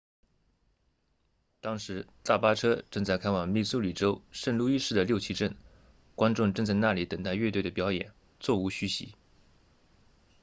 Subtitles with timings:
[1.59, 5.55] 当时大巴车正在开往密苏里州圣路易市的六旗镇
[6.15, 9.13] 观众正在那里等待乐队的表演座无虚席